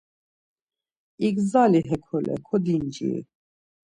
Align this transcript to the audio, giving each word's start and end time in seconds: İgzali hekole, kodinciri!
İgzali 1.27 1.79
hekole, 1.89 2.35
kodinciri! 2.47 3.19